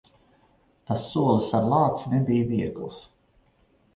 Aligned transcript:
Tas 0.91 1.03
solis 1.09 1.51
ar 1.59 1.67
lāci 1.73 2.11
nebija 2.13 2.47
viegls. 2.53 2.99